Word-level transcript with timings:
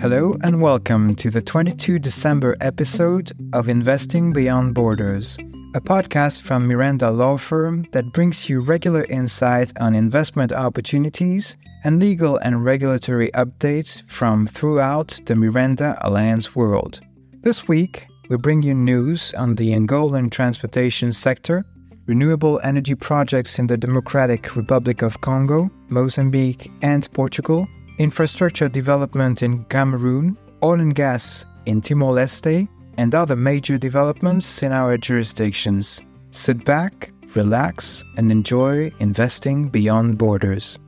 Hello 0.00 0.36
and 0.44 0.62
welcome 0.62 1.16
to 1.16 1.30
the 1.30 1.42
22 1.44 1.98
December 1.98 2.56
episode 2.60 3.32
of 3.52 3.68
Investing 3.68 4.32
Beyond 4.32 4.72
Borders, 4.72 5.36
a 5.74 5.80
podcast 5.80 6.42
from 6.42 6.68
Miranda 6.68 7.10
Law 7.10 7.36
Firm 7.36 7.88
that 7.90 8.12
brings 8.12 8.48
you 8.48 8.60
regular 8.60 9.02
insight 9.06 9.72
on 9.80 9.96
investment 9.96 10.52
opportunities 10.52 11.56
and 11.82 11.98
legal 11.98 12.36
and 12.36 12.64
regulatory 12.64 13.32
updates 13.32 14.00
from 14.08 14.46
throughout 14.46 15.18
the 15.26 15.34
Miranda 15.34 15.98
Alliance 16.02 16.54
world. 16.54 17.00
This 17.40 17.66
week, 17.66 18.06
we 18.28 18.36
bring 18.36 18.62
you 18.62 18.74
news 18.74 19.34
on 19.34 19.56
the 19.56 19.72
Angolan 19.72 20.30
transportation 20.30 21.10
sector, 21.12 21.64
renewable 22.06 22.60
energy 22.62 22.94
projects 22.94 23.58
in 23.58 23.66
the 23.66 23.76
Democratic 23.76 24.56
Republic 24.56 25.02
of 25.02 25.20
Congo, 25.20 25.70
Mozambique, 25.88 26.70
and 26.82 27.10
Portugal 27.12 27.68
infrastructure 27.98 28.68
development 28.68 29.42
in 29.42 29.64
Cameroon, 29.64 30.36
oil 30.62 30.80
and 30.80 30.94
gas 30.94 31.46
in 31.64 31.80
Timor 31.80 32.14
Leste, 32.14 32.68
and 32.98 33.14
other 33.14 33.36
major 33.36 33.78
developments 33.78 34.62
in 34.62 34.72
our 34.72 34.96
jurisdictions. 34.96 36.02
Sit 36.30 36.64
back, 36.64 37.12
relax, 37.34 38.04
and 38.16 38.30
enjoy 38.30 38.90
investing 39.00 39.68
beyond 39.68 40.18
borders. 40.18 40.78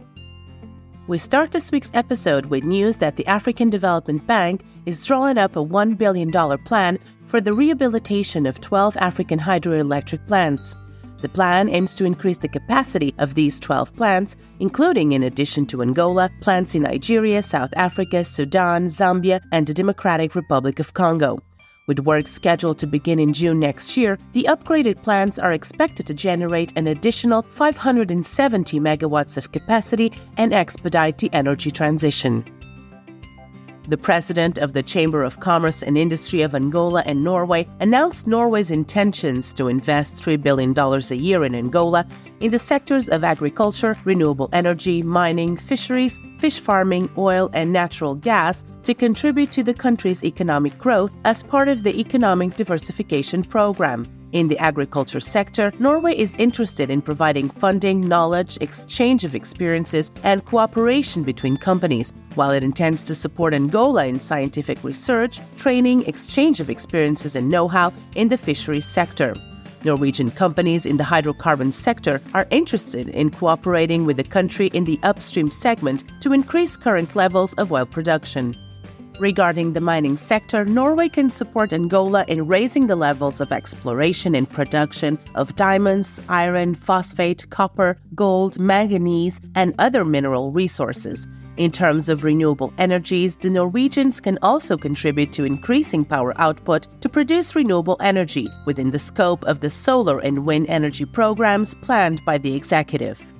We 1.07 1.17
start 1.17 1.53
this 1.53 1.73
week's 1.73 1.91
episode 1.95 2.47
with 2.47 2.65
news 2.65 2.99
that 2.99 3.17
the 3.17 3.27
African 3.27 3.71
Development 3.71 4.27
Bank 4.27 4.65
is 4.85 5.05
drawing 5.07 5.39
up 5.39 5.57
a 5.57 5.65
$1 5.65 5.97
billion 5.97 6.31
plan 6.65 6.99
for 7.25 7.41
the 7.41 7.55
rehabilitation 7.55 8.45
of 8.45 8.61
12 8.61 8.97
African 8.99 9.39
hydroelectric 9.39 10.27
plants. 10.27 10.75
The 11.21 11.29
plan 11.29 11.69
aims 11.69 11.97
to 11.97 12.05
increase 12.05 12.39
the 12.39 12.49
capacity 12.49 13.13
of 13.19 13.35
these 13.35 13.59
12 13.59 13.95
plants, 13.97 14.37
including, 14.61 15.13
in 15.13 15.25
addition 15.25 15.67
to 15.67 15.83
Angola, 15.83 16.31
plants 16.41 16.77
in 16.77 16.83
Nigeria, 16.83 17.43
South 17.43 17.71
Africa, 17.77 18.25
Sudan, 18.25 18.87
Zambia, 18.87 19.41
and 19.51 19.67
the 19.67 19.75
Democratic 19.75 20.37
Republic 20.37 20.79
of 20.79 20.95
Congo. 20.95 21.39
With 21.89 22.01
work 22.01 22.27
scheduled 22.27 22.79
to 22.79 22.87
begin 22.87 23.19
in 23.19 23.33
June 23.33 23.59
next 23.59 23.97
year, 23.97 24.19
the 24.33 24.47
upgraded 24.49 25.03
plants 25.03 25.39
are 25.39 25.53
expected 25.53 26.07
to 26.07 26.15
generate 26.15 26.73
an 26.77 26.87
additional 26.87 27.43
570 27.49 28.79
megawatts 28.79 29.37
of 29.39 29.51
capacity 29.53 30.13
and 30.37 30.53
expedite 30.53 31.19
the 31.19 31.33
energy 31.33 31.71
transition. 31.71 32.45
The 33.89 33.97
president 33.97 34.59
of 34.59 34.75
the 34.75 34.83
Chamber 34.83 35.23
of 35.23 35.41
Commerce 35.41 35.83
and 35.83 35.97
Industry 35.97 36.43
of 36.43 36.55
Angola 36.55 37.03
and 37.07 37.25
Norway 37.25 37.67
announced 37.81 38.27
Norway's 38.27 38.71
intentions 38.71 39.55
to 39.55 39.69
invest 39.69 40.17
$3 40.19 40.43
billion 40.43 40.79
a 40.79 41.15
year 41.15 41.43
in 41.43 41.55
Angola 41.55 42.07
in 42.41 42.51
the 42.51 42.59
sectors 42.59 43.09
of 43.09 43.25
agriculture, 43.25 43.97
renewable 44.05 44.51
energy, 44.53 45.03
mining, 45.03 45.57
fisheries, 45.57 46.21
fish 46.37 46.61
farming, 46.61 47.09
oil, 47.17 47.49
and 47.55 47.73
natural 47.73 48.15
gas 48.15 48.63
to 48.85 48.93
contribute 48.93 49.51
to 49.53 49.63
the 49.63 49.73
country's 49.73 50.23
economic 50.23 50.77
growth 50.77 51.15
as 51.25 51.43
part 51.43 51.69
of 51.69 51.83
the 51.83 51.99
Economic 51.99 52.57
Diversification 52.57 53.43
Program. 53.43 54.07
In 54.33 54.49
the 54.49 54.59
agriculture 54.59 55.21
sector, 55.21 55.73
Norway 55.79 56.15
is 56.15 56.37
interested 56.37 56.91
in 56.91 57.01
providing 57.01 57.49
funding, 57.49 58.07
knowledge, 58.07 58.59
exchange 58.61 59.25
of 59.25 59.35
experiences, 59.35 60.11
and 60.23 60.45
cooperation 60.45 61.23
between 61.23 61.57
companies, 61.57 62.13
while 62.35 62.51
it 62.51 62.63
intends 62.63 63.05
to 63.05 63.15
support 63.15 63.55
Angola 63.55 64.05
in 64.05 64.21
scientific 64.21 64.85
research, 64.85 65.41
training, 65.57 66.05
exchange 66.07 66.61
of 66.61 66.69
experiences, 66.69 67.37
and 67.37 67.49
know 67.49 67.69
how 67.69 67.91
in 68.17 68.29
the 68.29 68.37
fisheries 68.37 68.85
sector. 68.85 69.35
Norwegian 69.85 70.31
companies 70.31 70.85
in 70.85 70.99
the 70.99 71.05
hydrocarbon 71.05 71.73
sector 71.73 72.21
are 72.35 72.47
interested 72.51 73.09
in 73.09 73.31
cooperating 73.31 74.05
with 74.05 74.19
the 74.19 74.25
country 74.25 74.67
in 74.75 74.85
the 74.85 75.01
upstream 75.05 75.51
segment 75.51 76.05
to 76.21 76.35
increase 76.35 76.77
current 76.77 77.17
levels 77.17 77.55
of 77.55 77.73
oil 77.73 77.87
production. 77.87 78.55
Regarding 79.19 79.73
the 79.73 79.81
mining 79.81 80.17
sector, 80.17 80.65
Norway 80.65 81.09
can 81.09 81.29
support 81.29 81.73
Angola 81.73 82.25
in 82.29 82.47
raising 82.47 82.87
the 82.87 82.95
levels 82.95 83.41
of 83.41 83.51
exploration 83.51 84.37
and 84.37 84.49
production 84.49 85.19
of 85.35 85.57
diamonds, 85.57 86.21
iron, 86.29 86.77
phosphate, 86.77 87.51
copper, 87.51 87.99
gold, 88.15 88.61
manganese, 88.61 89.41
and 89.57 89.75
other 89.81 90.05
mineral 90.05 90.53
resources. 90.53 91.27
In 91.57 91.73
terms 91.73 92.09
of 92.09 92.23
renewable 92.23 92.73
energies, 92.79 93.35
the 93.35 93.51
Norwegians 93.51 94.21
can 94.21 94.39
also 94.41 94.77
contribute 94.77 95.33
to 95.33 95.43
increasing 95.43 96.05
power 96.05 96.33
output 96.41 96.87
to 97.01 97.09
produce 97.09 97.57
renewable 97.57 97.97
energy 97.99 98.49
within 98.67 98.93
the 98.93 99.01
scope 99.01 99.45
of 99.47 99.59
the 99.59 99.71
solar 99.71 100.21
and 100.21 100.47
wind 100.47 100.69
energy 100.69 101.05
programs 101.05 101.75
planned 101.75 102.25
by 102.25 102.39
the 102.39 102.55
executive 102.55 103.35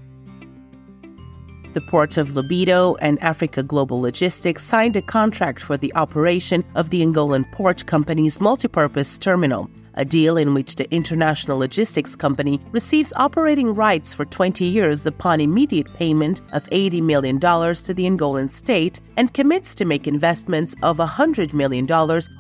the 1.79 1.87
Port 1.87 2.17
of 2.17 2.31
Lobito 2.31 2.97
and 3.01 3.23
Africa 3.23 3.63
Global 3.63 4.01
Logistics 4.01 4.65
signed 4.65 4.97
a 4.97 5.01
contract 5.01 5.63
for 5.63 5.77
the 5.77 5.95
operation 5.95 6.65
of 6.75 6.91
the 6.91 7.03
Angolan 7.03 7.49
Port 7.53 7.87
Company's 7.87 8.39
multipurpose 8.39 9.17
terminal, 9.21 9.71
a 9.95 10.05
deal 10.05 10.37
in 10.37 10.55
which 10.55 10.75
the 10.75 10.93
International 10.93 11.57
Logistics 11.57 12.17
Company 12.17 12.61
receives 12.73 13.13
operating 13.15 13.73
rights 13.73 14.13
for 14.13 14.25
20 14.25 14.65
years 14.65 15.07
upon 15.07 15.41
immediate 15.41 15.87
payment 15.95 16.41
of 16.53 16.69
$80 16.71 17.01
million 17.01 17.39
to 17.39 17.95
the 17.95 18.11
Angolan 18.11 18.51
state 18.51 19.01
and 19.17 19.33
commits 19.33 19.73
to 19.77 19.85
make 19.85 20.09
investments 20.09 20.75
of 20.83 20.97
$100 20.97 21.53
million 21.53 21.87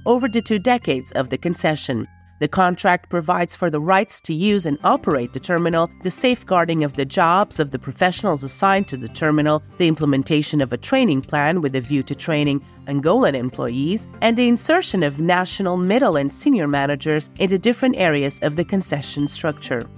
over 0.04 0.28
the 0.28 0.42
two 0.42 0.58
decades 0.58 1.12
of 1.12 1.28
the 1.28 1.38
concession. 1.38 2.08
The 2.40 2.48
contract 2.48 3.10
provides 3.10 3.56
for 3.56 3.68
the 3.68 3.80
rights 3.80 4.20
to 4.22 4.34
use 4.34 4.64
and 4.64 4.78
operate 4.84 5.32
the 5.32 5.40
terminal, 5.40 5.90
the 6.02 6.10
safeguarding 6.10 6.84
of 6.84 6.94
the 6.94 7.04
jobs 7.04 7.58
of 7.58 7.72
the 7.72 7.78
professionals 7.78 8.44
assigned 8.44 8.86
to 8.88 8.96
the 8.96 9.08
terminal, 9.08 9.62
the 9.78 9.88
implementation 9.88 10.60
of 10.60 10.72
a 10.72 10.76
training 10.76 11.22
plan 11.22 11.60
with 11.60 11.74
a 11.74 11.80
view 11.80 12.02
to 12.04 12.14
training 12.14 12.64
Angolan 12.86 13.34
employees, 13.34 14.08
and 14.22 14.36
the 14.36 14.48
insertion 14.48 15.02
of 15.02 15.20
national, 15.20 15.76
middle, 15.76 16.16
and 16.16 16.32
senior 16.32 16.68
managers 16.68 17.28
into 17.38 17.58
different 17.58 17.96
areas 17.96 18.38
of 18.42 18.56
the 18.56 18.64
concession 18.64 19.26
structure. 19.26 19.88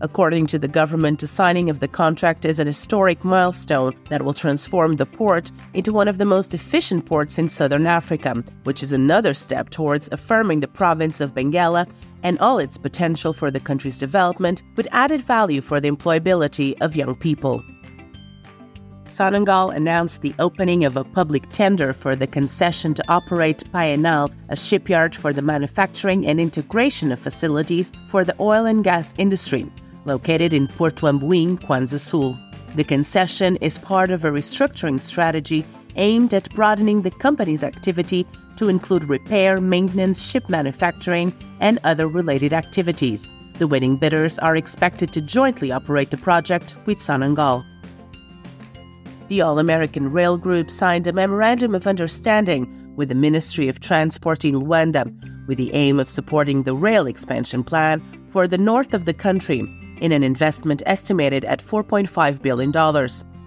According 0.00 0.48
to 0.48 0.58
the 0.58 0.68
government, 0.68 1.20
the 1.20 1.26
signing 1.26 1.70
of 1.70 1.78
the 1.78 1.88
contract 1.88 2.44
is 2.44 2.58
an 2.58 2.66
historic 2.66 3.24
milestone 3.24 3.94
that 4.10 4.22
will 4.22 4.34
transform 4.34 4.96
the 4.96 5.06
port 5.06 5.52
into 5.72 5.92
one 5.92 6.08
of 6.08 6.18
the 6.18 6.24
most 6.24 6.52
efficient 6.52 7.06
ports 7.06 7.38
in 7.38 7.48
southern 7.48 7.86
Africa, 7.86 8.42
which 8.64 8.82
is 8.82 8.90
another 8.90 9.32
step 9.32 9.70
towards 9.70 10.08
affirming 10.10 10.60
the 10.60 10.68
province 10.68 11.20
of 11.20 11.34
Benguela 11.34 11.88
and 12.24 12.38
all 12.40 12.58
its 12.58 12.76
potential 12.76 13.32
for 13.32 13.50
the 13.50 13.60
country's 13.60 13.98
development 13.98 14.64
with 14.76 14.88
added 14.90 15.20
value 15.20 15.60
for 15.60 15.80
the 15.80 15.90
employability 15.90 16.76
of 16.80 16.96
young 16.96 17.14
people. 17.14 17.62
Sonangol 19.06 19.72
announced 19.72 20.22
the 20.22 20.34
opening 20.40 20.84
of 20.84 20.96
a 20.96 21.04
public 21.04 21.48
tender 21.50 21.92
for 21.92 22.16
the 22.16 22.26
concession 22.26 22.94
to 22.94 23.04
operate 23.08 23.62
Paenal, 23.70 24.30
a 24.48 24.56
shipyard 24.56 25.14
for 25.14 25.32
the 25.32 25.42
manufacturing 25.42 26.26
and 26.26 26.40
integration 26.40 27.12
of 27.12 27.20
facilities 27.20 27.92
for 28.08 28.24
the 28.24 28.34
oil 28.40 28.66
and 28.66 28.82
gas 28.82 29.14
industry 29.16 29.70
located 30.04 30.52
in 30.52 30.68
Porto 30.68 31.06
Amboim, 31.06 31.58
Kwanza 31.58 31.98
Sul. 31.98 32.38
The 32.74 32.84
concession 32.84 33.56
is 33.56 33.78
part 33.78 34.10
of 34.10 34.24
a 34.24 34.30
restructuring 34.30 35.00
strategy 35.00 35.64
aimed 35.96 36.34
at 36.34 36.50
broadening 36.54 37.02
the 37.02 37.10
company's 37.10 37.62
activity 37.62 38.26
to 38.56 38.68
include 38.68 39.04
repair, 39.04 39.60
maintenance, 39.60 40.28
ship 40.28 40.48
manufacturing, 40.48 41.32
and 41.60 41.78
other 41.84 42.08
related 42.08 42.52
activities. 42.52 43.28
The 43.58 43.68
winning 43.68 43.96
bidders 43.96 44.38
are 44.40 44.56
expected 44.56 45.12
to 45.12 45.20
jointly 45.20 45.70
operate 45.70 46.10
the 46.10 46.16
project 46.16 46.76
with 46.86 46.98
Sonangol. 46.98 47.64
The 49.28 49.40
All 49.40 49.58
American 49.58 50.10
Rail 50.10 50.36
Group 50.36 50.70
signed 50.70 51.06
a 51.06 51.12
memorandum 51.12 51.74
of 51.74 51.86
understanding 51.86 52.92
with 52.96 53.08
the 53.08 53.14
Ministry 53.14 53.68
of 53.68 53.80
Transport 53.80 54.44
in 54.44 54.60
Luanda 54.60 55.06
with 55.46 55.58
the 55.58 55.72
aim 55.74 56.00
of 56.00 56.08
supporting 56.08 56.62
the 56.62 56.74
rail 56.74 57.06
expansion 57.06 57.62
plan 57.62 58.02
for 58.28 58.48
the 58.48 58.58
north 58.58 58.94
of 58.94 59.04
the 59.04 59.14
country 59.14 59.62
in 60.00 60.12
an 60.12 60.22
investment 60.22 60.82
estimated 60.86 61.44
at 61.44 61.60
$4.5 61.62 62.42
billion. 62.42 62.72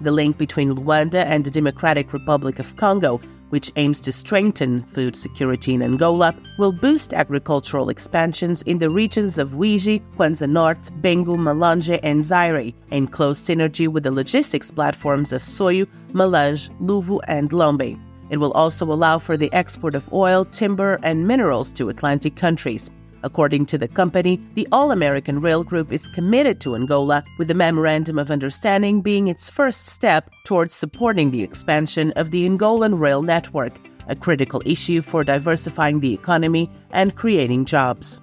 The 0.01 0.11
link 0.11 0.37
between 0.37 0.75
Luanda 0.75 1.25
and 1.25 1.43
the 1.43 1.51
Democratic 1.51 2.13
Republic 2.13 2.59
of 2.59 2.75
Congo, 2.75 3.19
which 3.49 3.71
aims 3.77 3.99
to 4.01 4.11
strengthen 4.11 4.83
food 4.83 5.15
security 5.15 5.73
in 5.73 5.81
Angola, 5.81 6.35
will 6.59 6.71
boost 6.71 7.13
agricultural 7.13 7.89
expansions 7.89 8.61
in 8.63 8.77
the 8.77 8.89
regions 8.89 9.37
of 9.37 9.51
Uíge, 9.51 10.01
Kwanza 10.17 10.49
North, 10.49 10.91
Bengo, 11.01 11.35
Malanje, 11.35 11.99
and 12.03 12.23
Zaire, 12.23 12.73
in 12.91 13.07
close 13.07 13.39
synergy 13.39 13.87
with 13.87 14.03
the 14.03 14.11
logistics 14.11 14.69
platforms 14.69 15.31
of 15.31 15.41
Soyo, 15.41 15.87
Malange, 16.13 16.69
Luvu, 16.79 17.19
and 17.27 17.51
Lombe. 17.53 17.97
It 18.29 18.37
will 18.37 18.51
also 18.51 18.85
allow 18.85 19.17
for 19.17 19.37
the 19.37 19.51
export 19.53 19.95
of 19.95 20.11
oil, 20.11 20.43
timber, 20.45 20.99
and 21.01 21.27
minerals 21.27 21.71
to 21.73 21.89
Atlantic 21.89 22.35
countries. 22.35 22.91
According 23.23 23.65
to 23.67 23.77
the 23.77 23.87
company, 23.87 24.39
the 24.53 24.67
All 24.71 24.91
American 24.91 25.41
Rail 25.41 25.63
Group 25.63 25.91
is 25.91 26.07
committed 26.07 26.59
to 26.61 26.75
Angola, 26.75 27.23
with 27.37 27.47
the 27.47 27.53
Memorandum 27.53 28.19
of 28.19 28.29
Understanding 28.29 29.01
being 29.01 29.27
its 29.27 29.49
first 29.49 29.87
step 29.87 30.29
towards 30.45 30.73
supporting 30.73 31.31
the 31.31 31.43
expansion 31.43 32.11
of 32.11 32.31
the 32.31 32.47
Angolan 32.47 32.99
rail 32.99 33.23
network, 33.23 33.73
a 34.07 34.15
critical 34.15 34.61
issue 34.65 35.01
for 35.01 35.23
diversifying 35.23 35.99
the 35.99 36.13
economy 36.13 36.69
and 36.91 37.15
creating 37.15 37.65
jobs. 37.65 38.21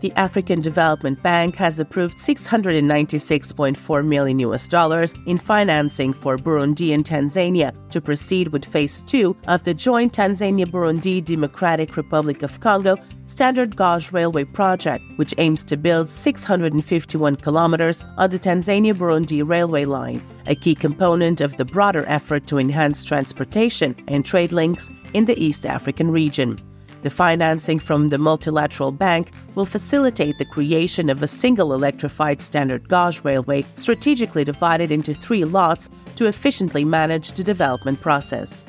The 0.00 0.12
African 0.12 0.60
Development 0.60 1.22
Bank 1.22 1.56
has 1.56 1.78
approved 1.78 2.18
696.4 2.18 4.06
million 4.06 4.38
US 4.40 4.68
dollars 4.68 5.14
in 5.26 5.38
financing 5.38 6.12
for 6.12 6.36
Burundi 6.36 6.92
and 6.92 7.04
Tanzania 7.04 7.72
to 7.90 8.00
proceed 8.00 8.48
with 8.48 8.64
phase 8.64 9.02
2 9.02 9.36
of 9.48 9.64
the 9.64 9.74
joint 9.74 10.12
Tanzania-Burundi 10.12 11.24
Democratic 11.24 11.96
Republic 11.96 12.42
of 12.42 12.60
Congo 12.60 12.96
standard 13.26 13.76
gauge 13.76 14.10
railway 14.12 14.44
project, 14.44 15.04
which 15.16 15.34
aims 15.38 15.62
to 15.64 15.76
build 15.76 16.08
651 16.08 17.36
kilometers 17.36 18.02
on 18.18 18.30
the 18.30 18.38
Tanzania-Burundi 18.38 19.48
railway 19.48 19.84
line, 19.84 20.20
a 20.46 20.54
key 20.54 20.74
component 20.74 21.40
of 21.40 21.56
the 21.56 21.64
broader 21.64 22.04
effort 22.08 22.46
to 22.48 22.58
enhance 22.58 23.04
transportation 23.04 23.94
and 24.08 24.24
trade 24.24 24.52
links 24.52 24.90
in 25.14 25.26
the 25.26 25.40
East 25.42 25.64
African 25.64 26.10
region. 26.10 26.60
The 27.02 27.10
financing 27.10 27.78
from 27.78 28.10
the 28.10 28.18
multilateral 28.18 28.92
bank 28.92 29.32
will 29.54 29.64
facilitate 29.64 30.36
the 30.38 30.44
creation 30.44 31.08
of 31.08 31.22
a 31.22 31.28
single 31.28 31.72
electrified 31.72 32.42
standard 32.42 32.88
gauge 32.88 33.24
railway 33.24 33.64
strategically 33.76 34.44
divided 34.44 34.90
into 34.92 35.14
three 35.14 35.44
lots 35.44 35.88
to 36.16 36.26
efficiently 36.26 36.84
manage 36.84 37.32
the 37.32 37.42
development 37.42 38.00
process. 38.00 38.66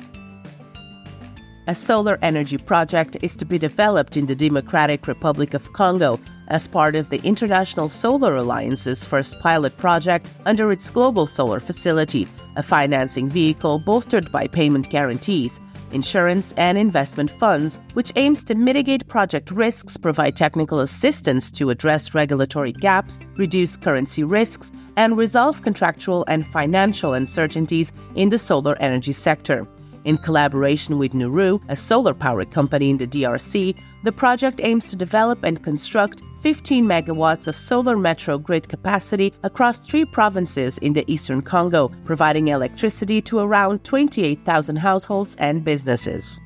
A 1.68 1.74
solar 1.74 2.18
energy 2.22 2.58
project 2.58 3.16
is 3.22 3.36
to 3.36 3.44
be 3.44 3.58
developed 3.58 4.16
in 4.16 4.26
the 4.26 4.34
Democratic 4.34 5.06
Republic 5.06 5.54
of 5.54 5.72
Congo 5.74 6.18
as 6.48 6.66
part 6.66 6.96
of 6.96 7.08
the 7.08 7.22
International 7.22 7.88
Solar 7.88 8.34
Alliance's 8.36 9.06
first 9.06 9.38
pilot 9.38 9.76
project 9.76 10.32
under 10.44 10.72
its 10.72 10.90
Global 10.90 11.24
Solar 11.24 11.60
Facility, 11.60 12.26
a 12.56 12.62
financing 12.62 13.28
vehicle 13.28 13.78
bolstered 13.78 14.32
by 14.32 14.48
payment 14.48 14.88
guarantees 14.90 15.60
insurance, 15.92 16.52
and 16.56 16.76
investment 16.78 17.30
funds, 17.30 17.80
which 17.94 18.12
aims 18.16 18.42
to 18.44 18.54
mitigate 18.54 19.08
project 19.08 19.50
risks, 19.50 19.96
provide 19.96 20.36
technical 20.36 20.80
assistance 20.80 21.50
to 21.52 21.70
address 21.70 22.14
regulatory 22.14 22.72
gaps, 22.72 23.20
reduce 23.36 23.76
currency 23.76 24.24
risks, 24.24 24.72
and 24.96 25.16
resolve 25.16 25.62
contractual 25.62 26.24
and 26.28 26.46
financial 26.46 27.14
uncertainties 27.14 27.92
in 28.14 28.28
the 28.28 28.38
solar 28.38 28.76
energy 28.80 29.12
sector. 29.12 29.66
In 30.04 30.18
collaboration 30.18 30.98
with 30.98 31.12
Nuru, 31.12 31.62
a 31.68 31.76
solar 31.76 32.14
power 32.14 32.44
company 32.44 32.90
in 32.90 32.96
the 32.96 33.06
DRC, 33.06 33.76
the 34.02 34.12
project 34.12 34.60
aims 34.62 34.86
to 34.86 34.96
develop 34.96 35.44
and 35.44 35.62
construct 35.62 36.22
15 36.42 36.84
megawatts 36.84 37.46
of 37.46 37.56
solar 37.56 37.96
metro 37.96 38.36
grid 38.36 38.68
capacity 38.68 39.32
across 39.44 39.78
three 39.78 40.04
provinces 40.04 40.76
in 40.78 40.92
the 40.92 41.08
eastern 41.10 41.40
Congo, 41.40 41.88
providing 42.04 42.48
electricity 42.48 43.20
to 43.20 43.38
around 43.38 43.84
28,000 43.84 44.74
households 44.74 45.36
and 45.36 45.64
businesses. 45.64 46.40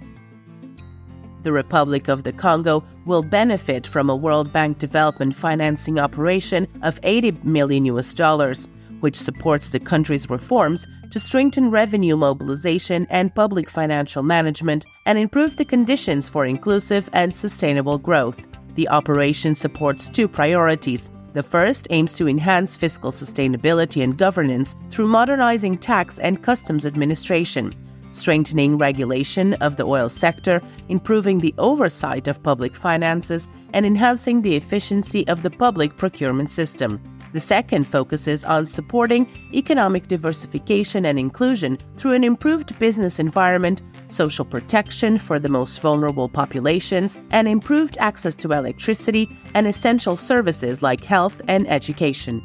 The 1.45 1.53
Republic 1.53 2.09
of 2.09 2.25
the 2.25 2.33
Congo 2.35 2.85
will 3.07 3.23
benefit 3.23 3.87
from 3.87 4.11
a 4.11 4.17
World 4.17 4.53
Bank 4.53 4.77
development 4.77 5.35
financing 5.35 5.99
operation 5.99 6.69
of 6.83 7.01
80 7.03 7.33
million 7.43 7.87
US 7.87 8.13
dollars, 8.13 8.69
which 9.01 9.17
supports 9.17 9.71
the 9.71 9.81
country's 9.81 10.29
reforms 10.29 10.87
to 11.11 11.19
strengthen 11.19 11.71
revenue 11.71 12.17
mobilization 12.17 13.07
and 13.09 13.35
public 13.35 13.71
financial 13.71 14.23
management 14.23 14.85
and 15.07 15.17
improve 15.19 15.57
the 15.57 15.65
conditions 15.65 16.29
for 16.29 16.45
inclusive 16.45 17.09
and 17.15 17.35
sustainable 17.35 17.97
growth. 17.97 18.43
The 18.77 18.89
operation 18.91 19.55
supports 19.55 20.11
two 20.11 20.29
priorities. 20.29 21.11
The 21.33 21.43
first 21.43 21.87
aims 21.89 22.13
to 22.15 22.29
enhance 22.29 22.77
fiscal 22.77 23.11
sustainability 23.11 24.05
and 24.05 24.17
governance 24.19 24.77
through 24.91 25.09
modernizing 25.09 25.79
tax 25.79 26.19
and 26.19 26.43
customs 26.43 26.85
administration, 26.85 27.75
strengthening 28.13 28.77
regulation 28.77 29.55
of 29.55 29.77
the 29.77 29.87
oil 29.87 30.11
sector, 30.11 30.61
improving 30.91 31.41
the 31.41 31.55
oversight 31.57 32.29
of 32.29 32.43
public 32.43 32.75
finances, 32.75 33.49
and 33.73 33.87
enhancing 33.87 34.43
the 34.43 34.57
efficiency 34.57 35.27
of 35.27 35.43
the 35.43 35.51
public 35.51 35.97
procurement 35.97 36.51
system. 36.51 37.01
The 37.33 37.41
second 37.41 37.85
focuses 37.85 38.45
on 38.45 38.67
supporting 38.67 39.27
economic 39.55 40.09
diversification 40.09 41.07
and 41.07 41.19
inclusion 41.19 41.79
through 41.97 42.13
an 42.13 42.25
improved 42.25 42.79
business 42.79 43.19
environment, 43.19 43.83
social 44.09 44.45
protection 44.45 45.19
for 45.19 45.39
the 45.39 45.49
most 45.49 45.81
vulnerable 45.81 46.29
populations, 46.29 47.17
and 47.31 47.49
improved 47.49 47.97
access 47.99 48.37
to 48.37 48.53
electricity 48.53 49.29
and 49.55 49.67
essential 49.67 50.17
services 50.17 50.83
like 50.83 51.05
health 51.05 51.41
and 51.49 51.69
education. 51.71 52.43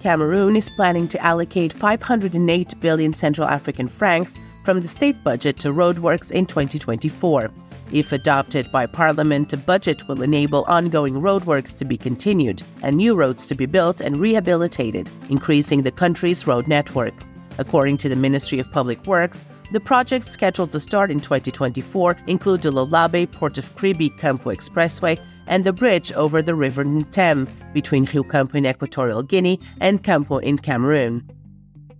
Cameroon 0.00 0.54
is 0.56 0.70
planning 0.70 1.08
to 1.08 1.24
allocate 1.24 1.72
508 1.72 2.80
billion 2.80 3.12
Central 3.12 3.48
African 3.48 3.88
francs 3.88 4.36
from 4.64 4.80
the 4.80 4.88
state 4.88 5.22
budget 5.24 5.58
to 5.58 5.72
roadworks 5.72 6.30
in 6.30 6.46
2024. 6.46 7.50
If 7.90 8.12
adopted 8.12 8.70
by 8.70 8.84
Parliament, 8.84 9.48
the 9.48 9.56
budget 9.56 10.06
will 10.06 10.22
enable 10.22 10.64
ongoing 10.64 11.14
roadworks 11.14 11.78
to 11.78 11.86
be 11.86 11.96
continued 11.96 12.62
and 12.82 12.96
new 12.96 13.14
roads 13.14 13.46
to 13.46 13.54
be 13.54 13.64
built 13.64 14.02
and 14.02 14.18
rehabilitated, 14.18 15.08
increasing 15.30 15.82
the 15.82 15.90
country's 15.90 16.46
road 16.46 16.68
network. 16.68 17.14
According 17.56 17.96
to 17.98 18.08
the 18.08 18.16
Ministry 18.16 18.58
of 18.58 18.70
Public 18.70 19.04
Works, 19.06 19.42
the 19.70 19.80
projects 19.80 20.28
scheduled 20.28 20.72
to 20.72 20.80
start 20.80 21.10
in 21.10 21.20
2024 21.20 22.16
include 22.26 22.62
the 22.62 22.70
Lolabe 22.70 23.30
Port 23.30 23.58
of 23.58 23.74
Kribi 23.76 24.16
Campo 24.18 24.50
Expressway 24.50 25.20
and 25.46 25.64
the 25.64 25.72
bridge 25.72 26.12
over 26.12 26.42
the 26.42 26.54
River 26.54 26.84
Ntem 26.84 27.46
between 27.72 28.04
Rio 28.04 28.22
Campo 28.22 28.56
in 28.56 28.66
Equatorial 28.66 29.22
Guinea 29.22 29.60
and 29.80 30.02
Campo 30.02 30.38
in 30.38 30.58
Cameroon. 30.58 31.28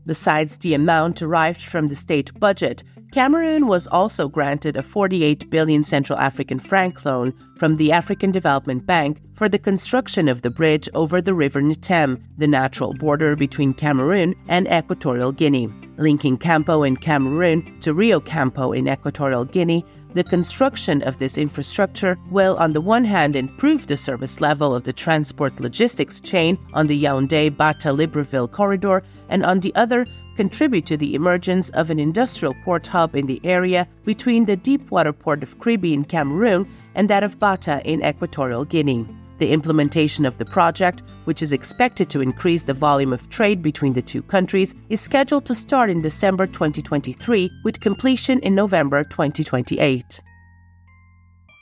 Besides 0.06 0.56
the 0.58 0.74
amount 0.74 1.16
derived 1.16 1.60
from 1.60 1.88
the 1.88 1.96
state 1.96 2.32
budget, 2.40 2.84
Cameroon 3.10 3.66
was 3.66 3.86
also 3.86 4.28
granted 4.28 4.76
a 4.76 4.82
48 4.82 5.48
billion 5.48 5.82
Central 5.82 6.18
African 6.18 6.58
franc 6.58 7.06
loan 7.06 7.32
from 7.56 7.78
the 7.78 7.90
African 7.90 8.30
Development 8.30 8.84
Bank 8.84 9.18
for 9.32 9.48
the 9.48 9.58
construction 9.58 10.28
of 10.28 10.42
the 10.42 10.50
bridge 10.50 10.90
over 10.92 11.22
the 11.22 11.32
River 11.32 11.62
Ntem, 11.62 12.22
the 12.36 12.46
natural 12.46 12.92
border 12.92 13.34
between 13.34 13.72
Cameroon 13.72 14.34
and 14.48 14.68
Equatorial 14.68 15.32
Guinea. 15.32 15.70
Linking 15.96 16.36
Campo 16.36 16.82
in 16.82 16.96
Cameroon 16.96 17.80
to 17.80 17.94
Rio 17.94 18.20
Campo 18.20 18.72
in 18.72 18.86
Equatorial 18.86 19.46
Guinea, 19.46 19.86
the 20.12 20.24
construction 20.24 21.02
of 21.02 21.18
this 21.18 21.38
infrastructure 21.38 22.18
will, 22.30 22.56
on 22.56 22.72
the 22.72 22.80
one 22.80 23.04
hand, 23.04 23.36
improve 23.36 23.86
the 23.86 23.96
service 23.96 24.40
level 24.40 24.74
of 24.74 24.84
the 24.84 24.92
transport 24.92 25.60
logistics 25.60 26.20
chain 26.20 26.58
on 26.74 26.86
the 26.86 27.02
Yaoundé 27.02 27.56
Bata 27.56 27.88
Libreville 27.88 28.50
corridor, 28.50 29.02
and 29.28 29.44
on 29.44 29.60
the 29.60 29.74
other, 29.74 30.06
contribute 30.38 30.86
to 30.86 30.96
the 30.96 31.16
emergence 31.16 31.68
of 31.70 31.90
an 31.90 31.98
industrial 31.98 32.54
port 32.64 32.86
hub 32.86 33.16
in 33.16 33.26
the 33.26 33.40
area 33.42 33.88
between 34.04 34.44
the 34.44 34.54
deepwater 34.54 35.12
port 35.12 35.42
of 35.42 35.58
Kribi 35.58 35.92
in 35.92 36.04
Cameroon 36.04 36.64
and 36.94 37.10
that 37.10 37.24
of 37.24 37.40
Bata 37.40 37.82
in 37.84 38.04
Equatorial 38.04 38.64
Guinea. 38.64 39.04
The 39.38 39.50
implementation 39.50 40.24
of 40.24 40.38
the 40.38 40.44
project, 40.44 41.02
which 41.24 41.42
is 41.42 41.50
expected 41.52 42.08
to 42.10 42.20
increase 42.20 42.62
the 42.62 42.72
volume 42.72 43.12
of 43.12 43.28
trade 43.30 43.62
between 43.62 43.94
the 43.94 44.02
two 44.12 44.22
countries, 44.22 44.76
is 44.90 45.00
scheduled 45.00 45.44
to 45.46 45.56
start 45.56 45.90
in 45.90 46.02
December 46.02 46.46
2023 46.46 47.50
with 47.64 47.80
completion 47.80 48.38
in 48.38 48.54
November 48.54 49.02
2028. 49.02 50.20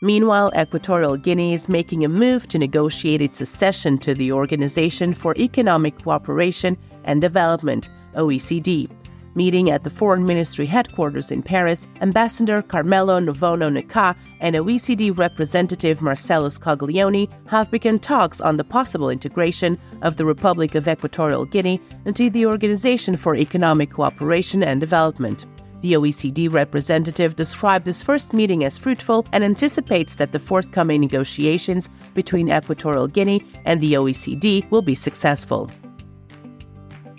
Meanwhile, 0.02 0.52
Equatorial 0.54 1.16
Guinea 1.16 1.54
is 1.54 1.70
making 1.70 2.04
a 2.04 2.10
move 2.10 2.46
to 2.48 2.58
negotiate 2.58 3.22
its 3.22 3.40
accession 3.40 3.96
to 3.98 4.12
the 4.12 4.32
Organization 4.32 5.14
for 5.14 5.34
Economic 5.38 6.02
Cooperation 6.02 6.76
and 7.04 7.22
Development, 7.22 7.88
OECD. 8.16 8.90
Meeting 9.36 9.68
at 9.70 9.84
the 9.84 9.90
Foreign 9.90 10.24
Ministry 10.24 10.64
headquarters 10.64 11.30
in 11.30 11.42
Paris, 11.42 11.86
Ambassador 12.00 12.62
Carmelo 12.62 13.20
Novono 13.20 13.70
Nica 13.70 14.16
and 14.40 14.56
OECD 14.56 15.16
representative 15.16 16.00
Marcellus 16.00 16.58
Coglioni 16.58 17.28
have 17.46 17.70
begun 17.70 17.98
talks 17.98 18.40
on 18.40 18.56
the 18.56 18.64
possible 18.64 19.10
integration 19.10 19.78
of 20.00 20.16
the 20.16 20.24
Republic 20.24 20.74
of 20.74 20.88
Equatorial 20.88 21.44
Guinea 21.44 21.78
into 22.06 22.30
the 22.30 22.46
Organization 22.46 23.14
for 23.14 23.36
Economic 23.36 23.90
Cooperation 23.90 24.62
and 24.62 24.80
Development. 24.80 25.44
The 25.82 25.92
OECD 25.92 26.50
representative 26.50 27.36
described 27.36 27.84
this 27.84 28.02
first 28.02 28.32
meeting 28.32 28.64
as 28.64 28.78
fruitful 28.78 29.26
and 29.32 29.44
anticipates 29.44 30.16
that 30.16 30.32
the 30.32 30.38
forthcoming 30.38 31.02
negotiations 31.02 31.90
between 32.14 32.50
Equatorial 32.50 33.06
Guinea 33.06 33.44
and 33.66 33.82
the 33.82 33.92
OECD 33.92 34.68
will 34.70 34.80
be 34.80 34.94
successful. 34.94 35.70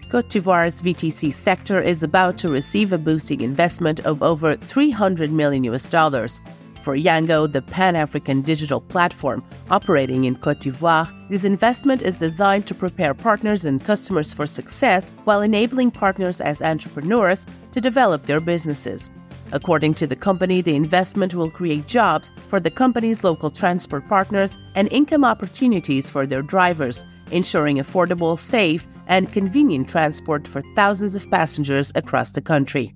Cote 0.09 0.29
d'Ivoire's 0.29 0.81
VTC 0.81 1.33
sector 1.33 1.81
is 1.81 2.01
about 2.01 2.37
to 2.37 2.47
receive 2.47 2.93
a 2.93 2.97
boosting 2.97 3.41
investment 3.41 3.99
of 4.05 4.23
over 4.23 4.55
300 4.55 5.33
million 5.33 5.65
US 5.65 5.89
dollars. 5.89 6.39
For 6.81 6.95
Yango, 6.95 7.51
the 7.51 7.61
Pan 7.61 7.97
African 7.97 8.41
digital 8.41 8.79
platform 8.79 9.43
operating 9.69 10.23
in 10.23 10.37
Cote 10.37 10.61
d'Ivoire, 10.61 11.09
this 11.27 11.43
investment 11.43 12.01
is 12.01 12.15
designed 12.15 12.67
to 12.67 12.73
prepare 12.73 13.13
partners 13.13 13.65
and 13.65 13.83
customers 13.83 14.31
for 14.31 14.47
success 14.47 15.11
while 15.25 15.41
enabling 15.41 15.91
partners 15.91 16.39
as 16.39 16.61
entrepreneurs 16.61 17.45
to 17.73 17.81
develop 17.81 18.25
their 18.27 18.39
businesses. 18.39 19.09
According 19.51 19.95
to 19.95 20.07
the 20.07 20.15
company, 20.15 20.61
the 20.61 20.77
investment 20.77 21.35
will 21.35 21.51
create 21.51 21.85
jobs 21.85 22.31
for 22.47 22.61
the 22.61 22.71
company's 22.71 23.25
local 23.25 23.49
transport 23.49 24.07
partners 24.07 24.57
and 24.73 24.87
income 24.93 25.25
opportunities 25.25 26.09
for 26.09 26.25
their 26.25 26.41
drivers, 26.41 27.03
ensuring 27.31 27.75
affordable, 27.75 28.37
safe, 28.37 28.87
and 29.07 29.33
convenient 29.33 29.89
transport 29.89 30.47
for 30.47 30.61
thousands 30.75 31.15
of 31.15 31.29
passengers 31.31 31.91
across 31.95 32.31
the 32.31 32.41
country. 32.41 32.93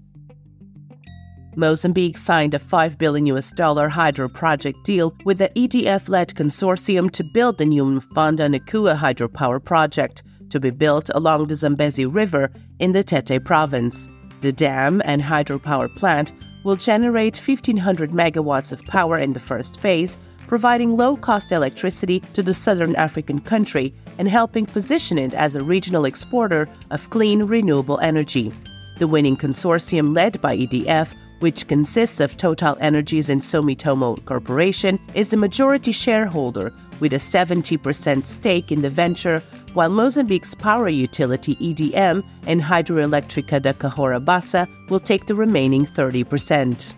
Mozambique 1.56 2.18
signed 2.18 2.54
a 2.54 2.60
5 2.60 2.98
billion 2.98 3.26
US 3.26 3.52
dollar 3.52 3.90
hydro 3.90 4.30
project 4.30 4.78
deal 4.86 5.14
with 5.26 5.40
the 5.40 5.50
EDF-led 5.50 6.34
consortium 6.34 7.12
to 7.12 7.24
build 7.34 7.58
the 7.58 7.66
new 7.66 7.84
Mphanda 7.84 8.48
Nkuwa 8.48 8.96
hydropower 8.96 9.64
project 9.64 10.24
to 10.50 10.60
be 10.60 10.70
built 10.70 11.10
along 11.14 11.48
the 11.48 11.56
Zambezi 11.56 12.06
River 12.06 12.52
in 12.80 12.94
the 12.94 13.04
Tete 13.04 13.44
province. 13.44 14.08
The 14.42 14.52
dam 14.52 15.02
and 15.04 15.22
hydropower 15.22 15.94
plant 15.96 16.32
will 16.64 16.76
generate 16.76 17.38
1500 17.38 18.12
megawatts 18.12 18.72
of 18.72 18.84
power 18.86 19.18
in 19.18 19.34
the 19.34 19.40
first 19.40 19.80
phase, 19.80 20.18
providing 20.52 20.98
low-cost 20.98 21.54
electricity 21.54 22.20
to 22.34 22.44
the 22.44 22.54
southern 22.54 22.94
African 22.98 23.40
country 23.40 23.94
and 24.18 24.28
helping 24.28 24.66
position 24.66 25.18
it 25.18 25.34
as 25.34 25.56
a 25.56 25.64
regional 25.64 26.04
exporter 26.04 26.68
of 26.90 27.10
clean 27.10 27.44
renewable 27.44 27.98
energy. 28.00 28.52
The 29.00 29.08
winning 29.08 29.38
consortium 29.38 30.14
led 30.14 30.42
by 30.42 30.58
EDF 30.58 31.14
which 31.40 31.68
consists 31.68 32.20
of 32.20 32.36
Total 32.36 32.78
Energies 32.82 33.30
and 33.30 33.42
Sumitomo 33.42 34.24
Corporation, 34.26 35.00
is 35.16 35.30
the 35.30 35.38
majority 35.38 35.92
shareholder 35.92 36.72
with 37.00 37.14
a 37.14 37.16
70% 37.16 38.26
stake 38.28 38.72
in 38.72 38.84
the 38.84 38.92
venture, 38.92 39.42
while 39.74 39.90
Mozambique's 39.90 40.54
power 40.54 40.88
utility 40.88 41.56
EDM 41.56 42.24
and 42.46 42.62
Hydroelectrica 42.62 43.60
da 43.60 43.74
Cahora 43.74 44.20
Bassa 44.24 44.68
will 44.90 45.00
take 45.00 45.26
the 45.26 45.34
remaining 45.34 45.86
30%. 45.86 46.94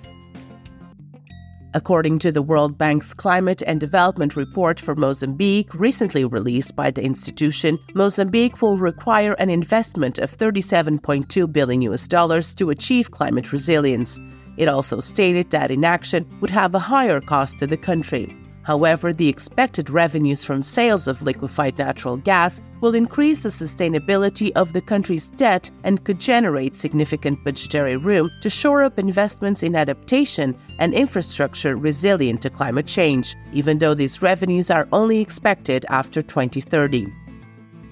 According 1.75 2.19
to 2.19 2.31
the 2.31 2.43
World 2.43 2.77
Bank's 2.77 3.15
Climate 3.15 3.63
and 3.65 3.79
Development 3.79 4.35
Report 4.35 4.79
for 4.79 4.93
Mozambique, 4.93 5.73
recently 5.73 6.23
released 6.23 6.75
by 6.75 6.91
the 6.91 7.01
institution, 7.01 7.79
Mozambique 7.95 8.61
will 8.61 8.77
require 8.77 9.33
an 9.33 9.49
investment 9.49 10.19
of 10.19 10.37
37.2 10.37 11.51
billion 11.51 11.81
US 11.81 12.07
dollars 12.07 12.53
to 12.55 12.69
achieve 12.69 13.09
climate 13.09 13.51
resilience. 13.51 14.21
It 14.55 14.67
also 14.67 14.99
stated 14.99 15.49
that 15.49 15.71
inaction 15.71 16.27
would 16.41 16.51
have 16.51 16.75
a 16.75 16.79
higher 16.79 17.19
cost 17.19 17.57
to 17.57 17.65
the 17.65 17.77
country. 17.77 18.37
However, 18.63 19.11
the 19.11 19.27
expected 19.27 19.89
revenues 19.89 20.43
from 20.43 20.63
sales 20.63 21.07
of 21.07 21.21
liquefied 21.21 21.77
natural 21.77 22.17
gas 22.17 22.61
will 22.79 22.95
increase 22.95 23.43
the 23.43 23.49
sustainability 23.49 24.51
of 24.55 24.71
the 24.71 24.81
country's 24.81 25.29
debt 25.31 25.69
and 25.83 26.03
could 26.05 26.19
generate 26.19 26.75
significant 26.75 27.43
budgetary 27.43 27.97
room 27.97 28.31
to 28.41 28.49
shore 28.49 28.83
up 28.83 28.97
investments 28.97 29.63
in 29.63 29.75
adaptation 29.75 30.57
and 30.79 30.93
infrastructure 30.93 31.75
resilient 31.75 32.41
to 32.41 32.49
climate 32.49 32.87
change, 32.87 33.35
even 33.51 33.79
though 33.79 33.93
these 33.93 34.21
revenues 34.21 34.71
are 34.71 34.87
only 34.93 35.19
expected 35.19 35.85
after 35.89 36.21
2030. 36.21 37.11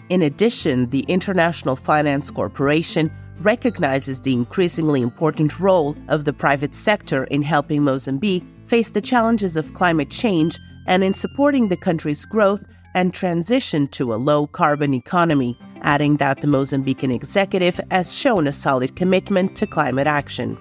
In 0.09 0.21
addition, 0.21 0.89
the 0.89 1.01
International 1.01 1.75
Finance 1.75 2.31
Corporation 2.31 3.11
recognizes 3.41 4.21
the 4.21 4.33
increasingly 4.33 5.01
important 5.01 5.59
role 5.59 5.95
of 6.07 6.25
the 6.25 6.33
private 6.33 6.75
sector 6.75 7.23
in 7.25 7.41
helping 7.41 7.83
Mozambique 7.83 8.43
face 8.71 8.91
the 8.91 9.01
challenges 9.01 9.57
of 9.57 9.73
climate 9.73 10.09
change 10.09 10.57
and 10.87 11.03
in 11.03 11.13
supporting 11.13 11.67
the 11.67 11.75
country's 11.75 12.23
growth 12.23 12.63
and 12.95 13.13
transition 13.13 13.85
to 13.85 14.13
a 14.13 14.15
low 14.15 14.47
carbon 14.47 14.93
economy, 14.93 15.59
adding 15.81 16.15
that 16.15 16.39
the 16.39 16.47
Mozambican 16.47 17.13
executive 17.13 17.81
has 17.91 18.17
shown 18.17 18.47
a 18.47 18.53
solid 18.53 18.95
commitment 18.95 19.57
to 19.57 19.67
climate 19.67 20.07
action. 20.07 20.57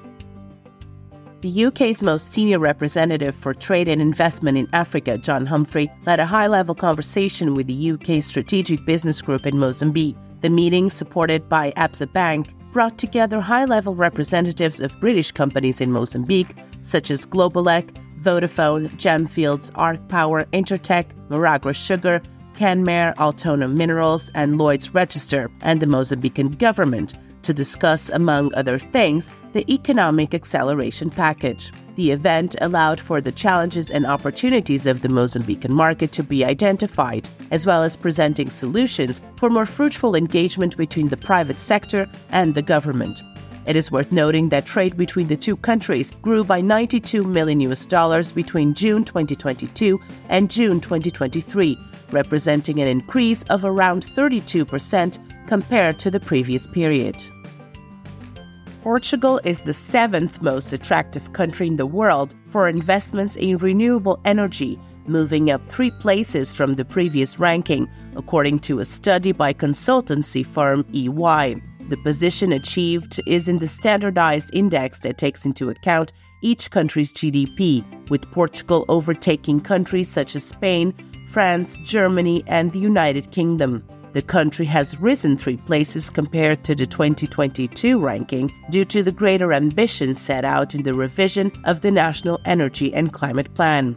The 1.42 1.66
UK's 1.66 2.02
most 2.02 2.32
senior 2.32 2.58
representative 2.58 3.36
for 3.36 3.54
trade 3.54 3.86
and 3.86 4.02
investment 4.02 4.58
in 4.58 4.66
Africa, 4.72 5.16
John 5.16 5.46
Humphrey, 5.46 5.88
led 6.04 6.18
a 6.18 6.26
high 6.26 6.48
level 6.48 6.74
conversation 6.74 7.54
with 7.54 7.68
the 7.68 7.92
UK 7.92 8.24
Strategic 8.24 8.84
Business 8.84 9.22
Group 9.22 9.46
in 9.46 9.56
Mozambique. 9.56 10.16
The 10.40 10.50
meeting, 10.50 10.88
supported 10.88 11.49
by 11.49 11.73
Absa 11.73 12.11
Bank, 12.12 12.54
brought 12.73 12.99
together 12.99 13.40
high 13.40 13.64
level 13.64 13.94
representatives 13.94 14.80
of 14.80 14.99
British 15.00 15.32
companies 15.32 15.80
in 15.80 15.92
Mozambique, 15.92 16.54
such 16.80 17.11
as 17.11 17.26
Globeleq, 17.26 17.90
Vodafone, 18.20 18.88
Gemfields, 18.97 19.70
Arc 19.75 20.06
Power, 20.09 20.44
Intertek, 20.52 21.06
Maragra 21.28 21.75
Sugar, 21.75 22.23
Kenmare, 22.54 23.16
Altona 23.18 23.68
Minerals, 23.68 24.30
and 24.35 24.59
Lloyd's 24.59 24.94
Register, 24.94 25.50
and 25.62 25.80
the 25.80 25.87
Mozambican 25.87 26.59
government 26.59 27.14
to 27.50 27.54
discuss, 27.54 28.09
among 28.11 28.54
other 28.54 28.78
things, 28.78 29.28
the 29.54 29.69
Economic 29.73 30.35
Acceleration 30.35 31.11
Package. 31.11 31.73
The 31.97 32.12
event 32.12 32.54
allowed 32.61 33.00
for 33.00 33.21
the 33.21 33.33
challenges 33.33 33.90
and 33.90 34.07
opportunities 34.07 34.87
of 34.87 35.00
the 35.02 35.09
Mozambican 35.09 35.71
market 35.71 36.12
to 36.12 36.23
be 36.23 36.45
identified, 36.45 37.28
as 37.50 37.66
well 37.66 37.83
as 37.83 37.97
presenting 37.97 38.49
solutions 38.49 39.21
for 39.35 39.50
more 39.50 39.66
fruitful 39.66 40.14
engagement 40.14 40.76
between 40.76 41.09
the 41.09 41.16
private 41.16 41.59
sector 41.59 42.09
and 42.30 42.54
the 42.54 42.62
government. 42.62 43.21
It 43.66 43.75
is 43.75 43.90
worth 43.90 44.12
noting 44.12 44.49
that 44.50 44.64
trade 44.64 44.97
between 44.97 45.26
the 45.26 45.37
two 45.37 45.57
countries 45.57 46.12
grew 46.23 46.45
by 46.45 46.61
92 46.61 47.25
million 47.25 47.61
US 47.62 47.85
dollars 47.85 48.30
between 48.30 48.75
June 48.75 49.02
2022 49.02 50.00
and 50.28 50.49
June 50.49 50.80
2023, 50.80 51.76
representing 52.12 52.78
an 52.78 52.87
increase 52.87 53.42
of 53.50 53.64
around 53.64 54.07
32% 54.07 55.19
compared 55.49 55.99
to 55.99 56.12
the 56.12 56.21
previous 56.21 56.69
period. 56.69 57.16
Portugal 58.82 59.38
is 59.44 59.62
the 59.62 59.75
seventh 59.75 60.40
most 60.40 60.72
attractive 60.72 61.34
country 61.34 61.66
in 61.66 61.76
the 61.76 61.84
world 61.84 62.34
for 62.46 62.66
investments 62.66 63.37
in 63.37 63.58
renewable 63.58 64.18
energy, 64.25 64.78
moving 65.06 65.50
up 65.50 65.60
three 65.68 65.90
places 65.90 66.50
from 66.50 66.75
the 66.75 66.84
previous 66.84 67.38
ranking, 67.38 67.87
according 68.16 68.58
to 68.58 68.78
a 68.78 68.84
study 68.87 69.32
by 69.32 69.52
consultancy 69.52 70.44
firm 70.44 70.87
EY. 70.94 71.60
The 71.90 71.99
position 72.02 72.52
achieved 72.52 73.20
is 73.26 73.49
in 73.49 73.58
the 73.58 73.68
standardized 73.68 74.49
index 74.54 75.00
that 75.00 75.18
takes 75.18 75.44
into 75.44 75.68
account 75.68 76.14
each 76.42 76.70
country's 76.70 77.12
GDP, 77.12 77.84
with 78.08 78.30
Portugal 78.30 78.87
overtaking 78.88 79.60
countries 79.60 80.08
such 80.08 80.34
as 80.34 80.44
Spain, 80.44 80.94
France, 81.28 81.76
Germany, 81.84 82.42
and 82.46 82.72
the 82.72 82.78
United 82.78 83.30
Kingdom. 83.30 83.84
The 84.12 84.22
country 84.22 84.66
has 84.66 85.00
risen 85.00 85.36
three 85.36 85.56
places 85.56 86.10
compared 86.10 86.64
to 86.64 86.74
the 86.74 86.86
2022 86.86 88.00
ranking 88.00 88.52
due 88.70 88.84
to 88.86 89.02
the 89.02 89.12
greater 89.12 89.52
ambition 89.52 90.16
set 90.16 90.44
out 90.44 90.74
in 90.74 90.82
the 90.82 90.94
revision 90.94 91.52
of 91.64 91.80
the 91.80 91.92
National 91.92 92.40
Energy 92.44 92.92
and 92.92 93.12
Climate 93.12 93.54
Plan. 93.54 93.96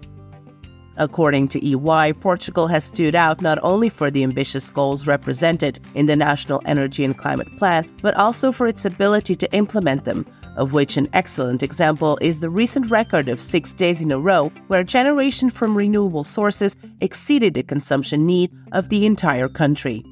According 0.98 1.48
to 1.50 1.66
EY, 1.66 2.14
Portugal 2.14 2.68
has 2.68 2.84
stood 2.84 3.16
out 3.16 3.42
not 3.42 3.58
only 3.64 3.90
for 3.90 4.12
the 4.12 4.24
ambitious 4.24 4.70
goals 4.70 5.08
represented 5.08 5.80
in 5.96 6.06
the 6.06 6.16
National 6.16 6.62
Energy 6.66 7.04
and 7.04 7.18
Climate 7.18 7.56
Plan, 7.58 7.90
but 8.02 8.14
also 8.16 8.52
for 8.52 8.68
its 8.68 8.86
ability 8.86 9.36
to 9.36 9.52
implement 9.54 10.06
them, 10.06 10.26
of 10.56 10.74
which 10.74 10.98
an 10.98 11.10
excellent 11.14 11.64
example 11.64 12.20
is 12.22 12.40
the 12.40 12.50
recent 12.50 12.92
record 12.92 13.28
of 13.28 13.42
six 13.42 13.74
days 13.74 14.02
in 14.02 14.12
a 14.12 14.20
row 14.20 14.52
where 14.68 14.84
generation 14.84 15.50
from 15.50 15.76
renewable 15.76 16.24
sources 16.24 16.76
exceeded 17.02 17.56
the 17.56 17.64
consumption 17.64 18.26
need 18.26 18.52
of 18.72 18.90
the 18.90 19.06
entire 19.06 19.50
country. 19.50 20.04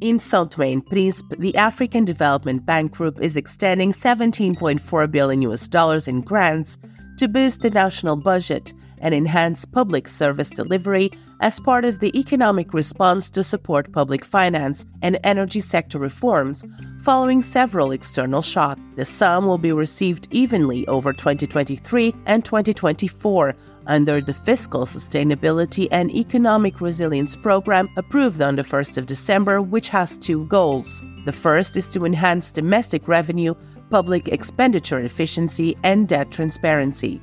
In 0.00 0.16
São 0.16 0.50
Tomé 0.50 0.82
Príncipe, 0.82 1.38
the 1.38 1.54
African 1.56 2.04
Development 2.04 2.64
Bank 2.64 2.92
Group 2.92 3.20
is 3.20 3.36
extending 3.36 3.92
17.4 3.92 5.10
billion 5.10 5.42
US 5.42 5.68
dollars 5.68 6.08
in 6.08 6.22
grants 6.22 6.78
to 7.18 7.28
boost 7.28 7.60
the 7.60 7.70
national 7.70 8.16
budget 8.16 8.72
and 9.00 9.14
enhance 9.14 9.64
public 9.64 10.06
service 10.08 10.50
delivery 10.50 11.10
as 11.40 11.58
part 11.58 11.84
of 11.84 11.98
the 11.98 12.16
economic 12.18 12.74
response 12.74 13.30
to 13.30 13.42
support 13.42 13.92
public 13.92 14.24
finance 14.24 14.84
and 15.02 15.18
energy 15.24 15.60
sector 15.60 15.98
reforms 15.98 16.64
following 17.02 17.42
several 17.42 17.92
external 17.92 18.42
shocks. 18.42 18.80
The 18.96 19.04
sum 19.04 19.46
will 19.46 19.58
be 19.58 19.72
received 19.72 20.28
evenly 20.30 20.86
over 20.86 21.12
2023 21.12 22.14
and 22.26 22.44
2024 22.44 23.54
under 23.86 24.20
the 24.20 24.34
Fiscal 24.34 24.84
Sustainability 24.84 25.88
and 25.90 26.10
Economic 26.10 26.80
Resilience 26.80 27.34
Program 27.34 27.88
approved 27.96 28.40
on 28.42 28.56
the 28.56 28.62
1st 28.62 28.98
of 28.98 29.06
December, 29.06 29.62
which 29.62 29.88
has 29.88 30.18
two 30.18 30.44
goals. 30.46 31.02
The 31.24 31.32
first 31.32 31.76
is 31.76 31.88
to 31.92 32.04
enhance 32.04 32.52
domestic 32.52 33.08
revenue 33.08 33.54
public 33.90 34.28
expenditure 34.28 35.00
efficiency, 35.00 35.76
and 35.82 36.08
debt 36.08 36.30
transparency. 36.30 37.20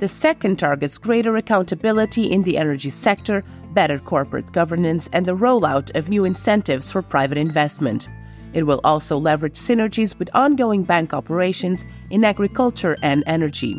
The 0.00 0.08
second 0.08 0.58
targets 0.58 0.96
greater 0.96 1.36
accountability 1.36 2.32
in 2.32 2.42
the 2.42 2.56
energy 2.56 2.88
sector, 2.88 3.44
better 3.74 3.98
corporate 3.98 4.50
governance, 4.50 5.10
and 5.12 5.26
the 5.26 5.36
rollout 5.36 5.94
of 5.94 6.08
new 6.08 6.24
incentives 6.24 6.90
for 6.90 7.02
private 7.02 7.36
investment. 7.36 8.08
It 8.54 8.62
will 8.62 8.80
also 8.82 9.18
leverage 9.18 9.56
synergies 9.56 10.18
with 10.18 10.34
ongoing 10.34 10.84
bank 10.84 11.12
operations 11.12 11.84
in 12.08 12.24
agriculture 12.24 12.96
and 13.02 13.22
energy 13.26 13.76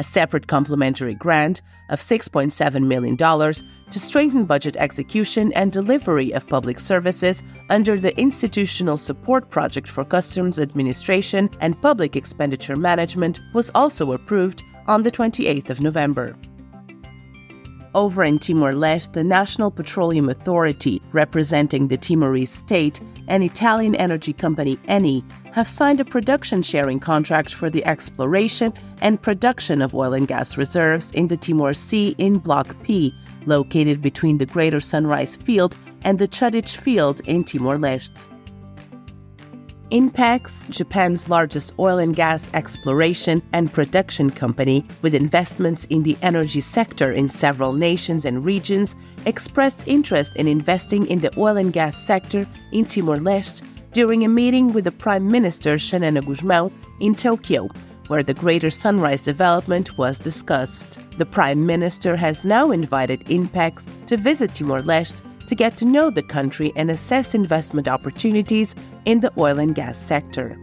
a 0.00 0.02
separate 0.02 0.46
complementary 0.46 1.14
grant 1.14 1.60
of 1.90 2.00
$6.7 2.00 2.86
million 2.86 3.18
to 3.18 4.00
strengthen 4.00 4.46
budget 4.46 4.74
execution 4.78 5.52
and 5.52 5.70
delivery 5.70 6.32
of 6.32 6.46
public 6.48 6.78
services 6.78 7.42
under 7.68 8.00
the 8.00 8.18
Institutional 8.18 8.96
Support 8.96 9.50
Project 9.50 9.90
for 9.90 10.06
Customs 10.06 10.58
Administration 10.58 11.50
and 11.60 11.80
Public 11.82 12.16
Expenditure 12.16 12.76
Management 12.76 13.40
was 13.52 13.70
also 13.74 14.12
approved 14.12 14.62
on 14.86 15.02
the 15.02 15.10
28th 15.10 15.70
of 15.70 15.80
November. 15.80 16.36
Over 17.92 18.22
in 18.22 18.38
Timor 18.38 18.72
Leste, 18.72 19.14
the 19.14 19.24
National 19.24 19.70
Petroleum 19.70 20.28
Authority, 20.28 21.02
representing 21.10 21.88
the 21.88 21.96
Timorese 21.96 22.50
state, 22.50 23.00
and 23.26 23.42
Italian 23.42 23.96
energy 23.96 24.32
company 24.32 24.76
Eni 24.88 25.24
have 25.52 25.66
signed 25.66 26.00
a 26.00 26.04
production 26.04 26.62
sharing 26.62 27.00
contract 27.00 27.52
for 27.52 27.68
the 27.68 27.84
exploration 27.84 28.72
and 29.00 29.20
production 29.20 29.82
of 29.82 29.92
oil 29.92 30.12
and 30.12 30.28
gas 30.28 30.56
reserves 30.56 31.10
in 31.12 31.26
the 31.26 31.36
Timor 31.36 31.72
Sea 31.74 32.14
in 32.18 32.38
Block 32.38 32.80
P, 32.84 33.12
located 33.46 34.00
between 34.00 34.38
the 34.38 34.46
Greater 34.46 34.78
Sunrise 34.78 35.34
Field 35.34 35.76
and 36.02 36.20
the 36.20 36.28
Chuditch 36.28 36.76
Field 36.76 37.20
in 37.24 37.42
Timor 37.42 37.76
Leste. 37.76 38.29
Inpex, 39.90 40.68
Japan's 40.70 41.28
largest 41.28 41.74
oil 41.80 41.98
and 41.98 42.14
gas 42.14 42.48
exploration 42.54 43.42
and 43.52 43.72
production 43.72 44.30
company 44.30 44.86
with 45.02 45.16
investments 45.16 45.84
in 45.86 46.04
the 46.04 46.16
energy 46.22 46.60
sector 46.60 47.10
in 47.10 47.28
several 47.28 47.72
nations 47.72 48.24
and 48.24 48.44
regions, 48.44 48.94
expressed 49.26 49.88
interest 49.88 50.30
in 50.36 50.46
investing 50.46 51.08
in 51.08 51.20
the 51.20 51.36
oil 51.36 51.56
and 51.56 51.72
gas 51.72 51.96
sector 51.96 52.46
in 52.70 52.84
Timor 52.84 53.16
Leste 53.16 53.62
during 53.90 54.24
a 54.24 54.28
meeting 54.28 54.72
with 54.72 54.84
the 54.84 54.92
Prime 54.92 55.28
Minister 55.28 55.74
Xanana 55.74 56.22
Gusmão 56.22 56.70
in 57.00 57.16
Tokyo, 57.16 57.68
where 58.06 58.22
the 58.22 58.34
Greater 58.34 58.70
Sunrise 58.70 59.24
development 59.24 59.98
was 59.98 60.20
discussed. 60.20 61.00
The 61.18 61.26
Prime 61.26 61.66
Minister 61.66 62.14
has 62.16 62.44
now 62.44 62.70
invited 62.70 63.24
Inpex 63.26 63.88
to 64.06 64.16
visit 64.16 64.54
Timor 64.54 64.82
Leste 64.82 65.20
to 65.50 65.56
get 65.56 65.76
to 65.76 65.84
know 65.84 66.10
the 66.10 66.22
country 66.22 66.72
and 66.76 66.92
assess 66.92 67.34
investment 67.34 67.88
opportunities 67.88 68.76
in 69.04 69.18
the 69.18 69.32
oil 69.36 69.58
and 69.58 69.74
gas 69.74 69.98
sector. 69.98 70.56